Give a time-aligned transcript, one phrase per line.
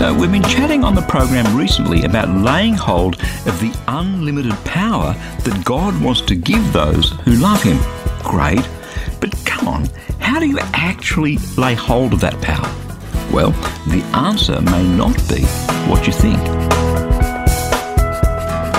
[0.00, 5.12] So, we've been chatting on the program recently about laying hold of the unlimited power
[5.44, 7.78] that God wants to give those who love Him.
[8.22, 8.66] Great,
[9.20, 9.84] but come on,
[10.18, 12.64] how do you actually lay hold of that power?
[13.30, 13.50] Well,
[13.88, 15.42] the answer may not be
[15.90, 16.38] what you think.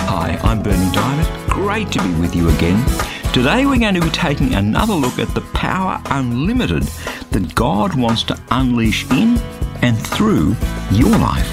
[0.09, 1.49] Hi, I'm Berni Dymet.
[1.51, 2.83] Great to be with you again.
[3.31, 6.81] Today we're going to be taking another look at the power unlimited
[7.29, 9.39] that God wants to unleash in
[9.81, 10.55] and through
[10.91, 11.47] your life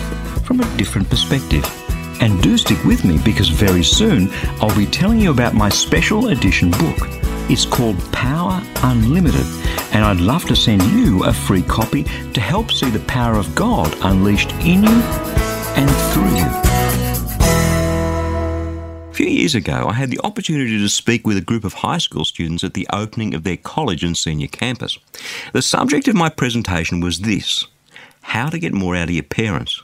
[0.44, 1.64] from a different perspective.
[2.20, 4.28] And do stick with me because very soon
[4.60, 6.98] I'll be telling you about my special edition book.
[7.50, 9.46] It's called Power Unlimited,
[9.92, 13.54] and I'd love to send you a free copy to help see the power of
[13.54, 15.02] God unleashed in you
[15.76, 16.46] and through you.
[19.10, 21.98] A few years ago, I had the opportunity to speak with a group of high
[21.98, 24.98] school students at the opening of their college and senior campus.
[25.52, 27.66] The subject of my presentation was this
[28.28, 29.82] how to get more out of your parents.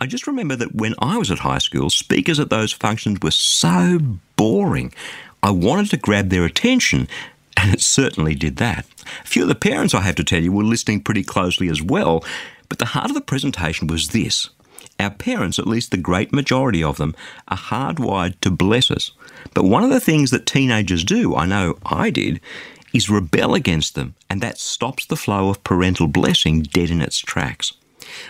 [0.00, 3.30] I just remember that when I was at high school, speakers at those functions were
[3.30, 3.98] so
[4.36, 4.92] boring.
[5.42, 7.08] I wanted to grab their attention,
[7.58, 8.86] and it certainly did that.
[9.22, 11.82] A few of the parents, I have to tell you, were listening pretty closely as
[11.82, 12.24] well,
[12.70, 14.48] but the heart of the presentation was this.
[14.98, 17.14] Our parents, at least the great majority of them,
[17.48, 19.10] are hardwired to bless us.
[19.52, 22.40] But one of the things that teenagers do, I know I did,
[22.94, 27.18] is rebel against them, and that stops the flow of parental blessing dead in its
[27.18, 27.74] tracks.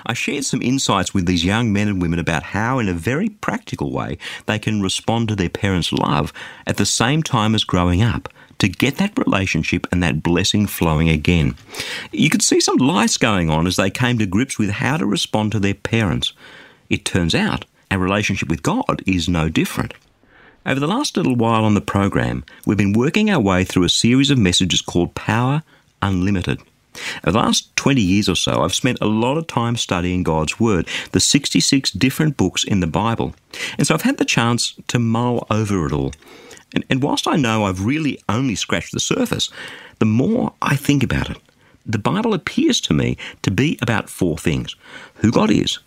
[0.07, 3.29] I shared some insights with these young men and women about how, in a very
[3.29, 6.33] practical way, they can respond to their parents' love
[6.67, 8.29] at the same time as growing up
[8.59, 11.57] to get that relationship and that blessing flowing again.
[12.13, 15.05] You could see some lights going on as they came to grips with how to
[15.05, 16.33] respond to their parents.
[16.89, 19.93] It turns out our relationship with God is no different.
[20.67, 23.91] Over the last little while on the program, we've been working our way through a
[23.91, 25.63] series of messages called Power
[26.01, 26.59] Unlimited.
[27.23, 30.59] Over the last 20 years or so, I've spent a lot of time studying God's
[30.59, 33.35] Word, the 66 different books in the Bible.
[33.77, 36.13] And so I've had the chance to mull over it all.
[36.75, 39.51] And, and whilst I know I've really only scratched the surface,
[39.99, 41.37] the more I think about it,
[41.85, 44.77] the Bible appears to me to be about four things
[45.17, 45.79] who God is,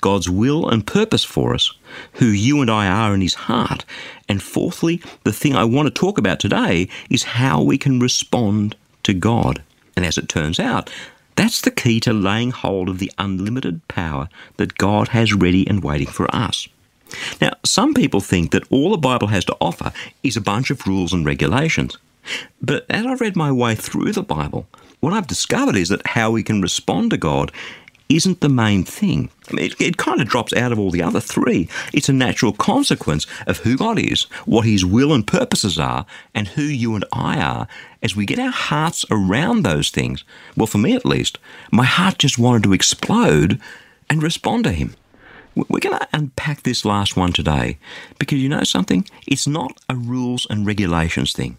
[0.00, 1.72] God's will and purpose for us,
[2.14, 3.84] who you and I are in His heart,
[4.28, 8.76] and fourthly, the thing I want to talk about today is how we can respond
[9.04, 9.62] to God.
[9.96, 10.90] And as it turns out,
[11.36, 15.84] that's the key to laying hold of the unlimited power that God has ready and
[15.84, 16.66] waiting for us.
[17.40, 19.92] Now, some people think that all the Bible has to offer
[20.22, 21.98] is a bunch of rules and regulations.
[22.60, 24.66] But as I've read my way through the Bible,
[25.00, 27.52] what I've discovered is that how we can respond to God
[28.08, 29.30] isn't the main thing.
[29.50, 31.68] It, it, kind of drops out of all the other three.
[31.92, 36.48] It's a natural consequence of who God is, what His will and purposes are, and
[36.48, 37.68] who you and I are.
[38.02, 40.24] As we get our hearts around those things,
[40.56, 41.38] well, for me at least,
[41.70, 43.60] my heart just wanted to explode
[44.08, 44.94] and respond to Him.
[45.54, 47.78] We're going to unpack this last one today
[48.18, 49.08] because you know something?
[49.26, 51.56] It's not a rules and regulations thing.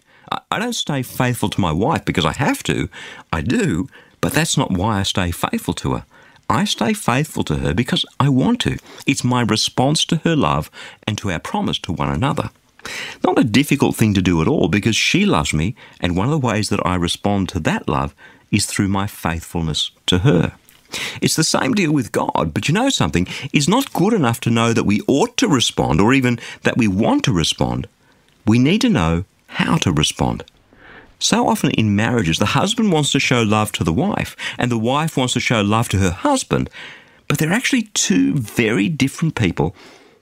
[0.50, 2.88] I don't stay faithful to my wife because I have to.
[3.32, 3.88] I do,
[4.20, 6.04] but that's not why I stay faithful to her.
[6.48, 8.78] I stay faithful to her because I want to.
[9.06, 10.70] It's my response to her love
[11.06, 12.50] and to our promise to one another.
[13.22, 16.30] Not a difficult thing to do at all because she loves me, and one of
[16.30, 18.14] the ways that I respond to that love
[18.50, 20.54] is through my faithfulness to her.
[21.20, 23.26] It's the same deal with God, but you know something?
[23.52, 26.88] It's not good enough to know that we ought to respond or even that we
[26.88, 27.88] want to respond.
[28.46, 30.44] We need to know how to respond.
[31.18, 34.78] So often in marriages, the husband wants to show love to the wife, and the
[34.78, 36.70] wife wants to show love to her husband,
[37.26, 39.74] but they're actually two very different people,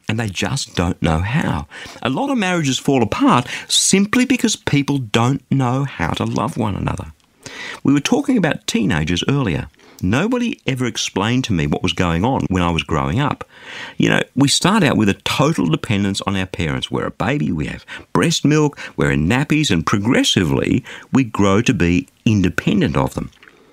[0.09, 1.67] and they just don't know how.
[2.03, 6.77] A lot of marriages fall apart simply because people don't know how to love one
[6.77, 7.13] another.
[7.85, 9.69] We were talking about teenagers earlier.
[10.03, 13.49] Nobody ever explained to me what was going on when I was growing up.
[13.97, 16.91] You know, we start out with a total dependence on our parents.
[16.91, 21.73] We're a baby, we have breast milk, we're in nappies, and progressively we grow to
[21.73, 23.31] be independent of them.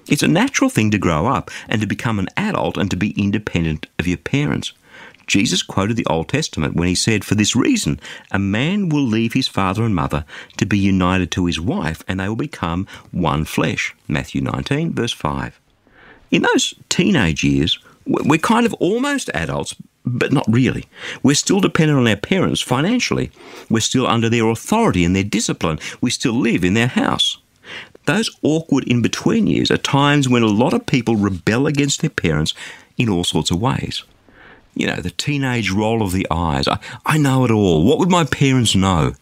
[0.08, 3.12] It's a natural thing to grow up and to become an adult and to be
[3.12, 4.74] independent of your parents.
[5.28, 8.00] Jesus quoted the Old Testament when he said, For this reason,
[8.32, 10.26] a man will leave his father and mother
[10.58, 13.96] to be united to his wife, and they will become one flesh.
[14.08, 15.60] Matthew 19, verse 5.
[16.34, 17.78] In those teenage years,
[18.08, 20.86] we're kind of almost adults, but not really.
[21.22, 23.30] We're still dependent on our parents financially.
[23.70, 25.78] We're still under their authority and their discipline.
[26.02, 27.38] We still live in their house.
[28.06, 32.10] Those awkward in between years are times when a lot of people rebel against their
[32.10, 32.56] parents
[32.98, 34.04] in all sorts of ways.
[34.74, 36.68] You know, the teenage roll of the eyes.
[36.68, 37.86] I, I know it all.
[37.86, 39.14] What would my parents know?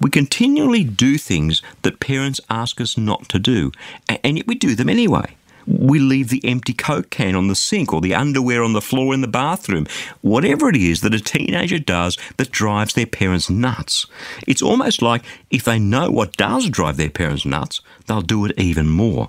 [0.00, 3.72] We continually do things that parents ask us not to do,
[4.08, 5.34] and yet we do them anyway.
[5.66, 9.14] We leave the empty Coke can on the sink or the underwear on the floor
[9.14, 9.86] in the bathroom.
[10.20, 14.06] Whatever it is that a teenager does that drives their parents nuts.
[14.46, 18.58] It's almost like if they know what does drive their parents nuts, they'll do it
[18.58, 19.28] even more.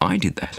[0.00, 0.58] I did that.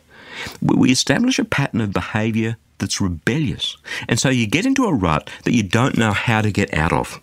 [0.61, 3.77] We establish a pattern of behaviour that's rebellious.
[4.09, 6.91] And so you get into a rut that you don't know how to get out
[6.91, 7.19] of.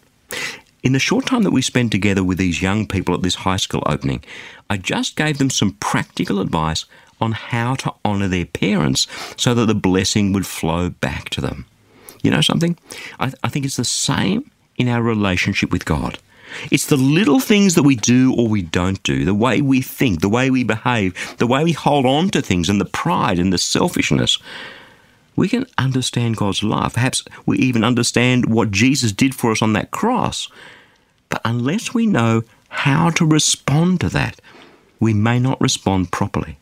[0.82, 3.56] In the short time that we spent together with these young people at this high
[3.56, 4.24] school opening,
[4.70, 6.84] I just gave them some practical advice
[7.20, 9.06] on how to honour their parents
[9.36, 11.66] so that the blessing would flow back to them.
[12.22, 12.76] You know something?
[13.18, 16.18] I, I think it's the same in our relationship with God.
[16.70, 20.20] It's the little things that we do or we don't do, the way we think,
[20.20, 23.52] the way we behave, the way we hold on to things, and the pride and
[23.52, 24.38] the selfishness
[25.38, 26.94] we can understand God's love.
[26.94, 30.48] Perhaps we even understand what Jesus did for us on that cross.
[31.28, 34.40] But unless we know how to respond to that,
[34.98, 36.58] we may not respond properly.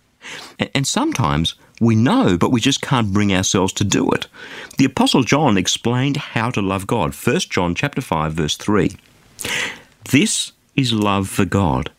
[0.75, 4.27] And sometimes we know, but we just can't bring ourselves to do it.
[4.79, 7.15] The Apostle John explained how to love God.
[7.15, 8.93] 1 John chapter 5, verse 3.
[10.11, 11.91] This is love for God,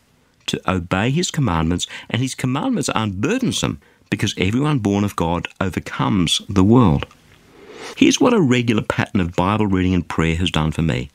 [0.47, 3.79] to obey his commandments, and his commandments aren't burdensome
[4.09, 7.05] because everyone born of God overcomes the world.
[7.95, 11.09] Here's what a regular pattern of Bible reading and prayer has done for me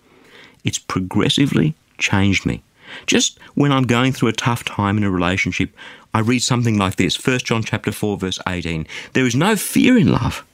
[0.64, 2.62] it's progressively changed me.
[3.06, 5.74] Just when I'm going through a tough time in a relationship,
[6.14, 8.86] I read something like this 1 John chapter 4 verse 18.
[9.12, 10.44] There is no fear in love,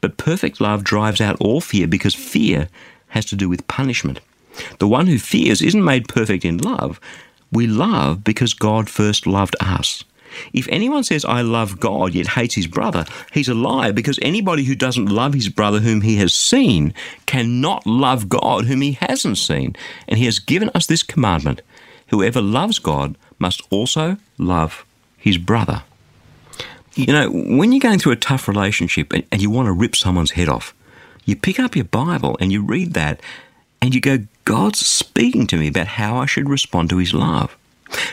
[0.00, 2.68] but perfect love drives out all fear because fear
[3.08, 4.20] has to do with punishment.
[4.78, 6.98] The one who fears isn't made perfect in love.
[7.52, 10.04] We love because God first loved us.
[10.52, 14.64] If anyone says, I love God, yet hates his brother, he's a liar because anybody
[14.64, 16.92] who doesn't love his brother whom he has seen
[17.26, 19.76] cannot love God whom he hasn't seen.
[20.08, 21.62] And he has given us this commandment
[22.08, 24.84] whoever loves God must also love
[25.16, 25.82] his brother.
[26.94, 29.94] You know, when you're going through a tough relationship and, and you want to rip
[29.94, 30.74] someone's head off,
[31.24, 33.20] you pick up your Bible and you read that
[33.82, 37.56] and you go, God's speaking to me about how I should respond to his love.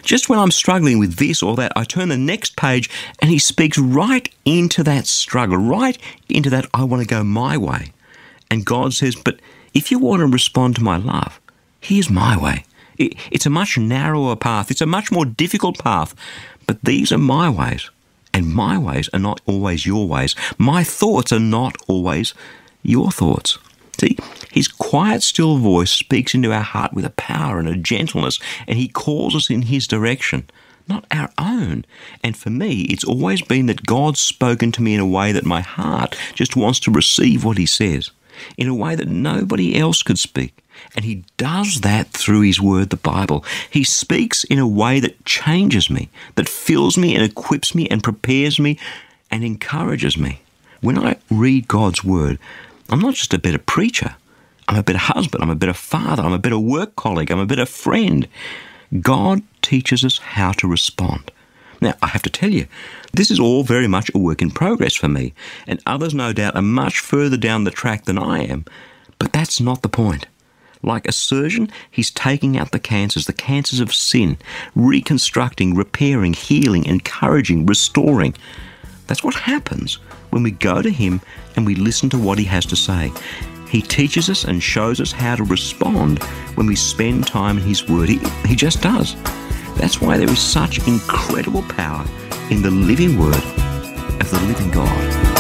[0.04, 2.90] Just when I'm struggling with this or that, I turn the next page
[3.22, 5.98] and he speaks right into that struggle, right
[6.30, 7.94] into that I want to go my way.
[8.52, 9.40] And God says, But
[9.74, 11.40] if you want to respond to my love,
[11.80, 12.66] here's my way.
[12.98, 16.16] It's a much narrower path, it's a much more difficult path,
[16.68, 17.90] but these are my ways.
[18.34, 20.36] And my ways are not always your ways.
[20.58, 22.34] My thoughts are not always
[22.82, 23.60] your thoughts.
[24.00, 24.18] See,
[24.52, 28.78] his quiet, still voice speaks into our heart with a power and a gentleness, and
[28.78, 30.50] he calls us in his direction,
[30.88, 31.86] not our own.
[32.24, 35.46] And for me, it's always been that God's spoken to me in a way that
[35.46, 38.10] my heart just wants to receive what he says,
[38.58, 40.58] in a way that nobody else could speak.
[40.96, 43.44] And he does that through his word, the Bible.
[43.70, 48.04] He speaks in a way that changes me, that fills me and equips me and
[48.04, 48.78] prepares me
[49.32, 50.40] and encourages me.
[50.82, 52.38] When I read God's word,
[52.90, 54.16] I'm not just a better preacher.
[54.68, 55.44] I'm a better husband.
[55.44, 56.24] I'm a better father.
[56.24, 57.32] I'm a better work colleague.
[57.32, 58.28] I'm a better friend.
[59.02, 61.32] God teaches us how to respond.
[61.82, 62.68] Now, I have to tell you,
[63.12, 65.34] this is all very much a work in progress for me,
[65.68, 68.66] and others, no doubt, are much further down the track than I am.
[69.20, 70.26] But that's not the point.
[70.84, 74.38] Like a surgeon, he's taking out the cancers, the cancers of sin,
[74.76, 78.36] reconstructing, repairing, healing, encouraging, restoring.
[79.08, 79.96] That's what happens
[80.30, 81.22] when we go to him
[81.56, 83.12] and we listen to what he has to say.
[83.74, 86.22] He teaches us and shows us how to respond
[86.54, 88.08] when we spend time in His Word.
[88.08, 89.16] He, he just does.
[89.78, 92.06] That's why there is such incredible power
[92.52, 95.33] in the living Word of the living God.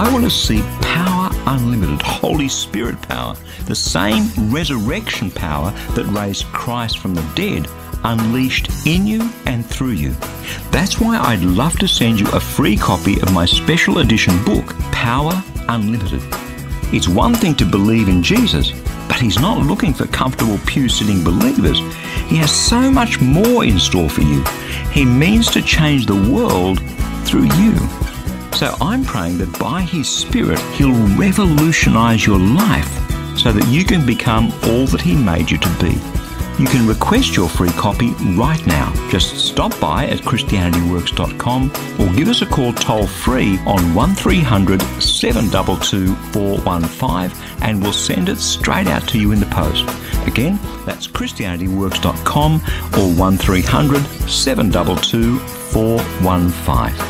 [0.00, 6.46] I want to see power unlimited, Holy Spirit power, the same resurrection power that raised
[6.46, 7.68] Christ from the dead
[8.04, 10.12] unleashed in you and through you.
[10.70, 14.74] That's why I'd love to send you a free copy of my special edition book,
[14.90, 15.34] Power
[15.68, 16.22] Unlimited.
[16.94, 18.72] It's one thing to believe in Jesus,
[19.06, 21.78] but He's not looking for comfortable pew sitting believers.
[22.26, 24.42] He has so much more in store for you.
[24.92, 26.80] He means to change the world
[27.26, 28.09] through you.
[28.52, 32.88] So I'm praying that by His Spirit, He'll revolutionize your life
[33.38, 35.98] so that you can become all that He made you to be.
[36.60, 38.92] You can request your free copy right now.
[39.08, 46.14] Just stop by at ChristianityWorks.com or give us a call toll free on 1300 722
[46.32, 49.88] 415 and we'll send it straight out to you in the post.
[50.26, 57.09] Again, that's ChristianityWorks.com or 1300 722 415.